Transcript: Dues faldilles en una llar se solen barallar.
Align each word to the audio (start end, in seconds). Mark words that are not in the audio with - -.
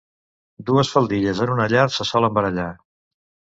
Dues 0.69 0.89
faldilles 0.93 1.43
en 1.45 1.53
una 1.57 1.69
llar 1.75 1.85
se 1.99 2.09
solen 2.15 2.37
barallar. 2.41 2.69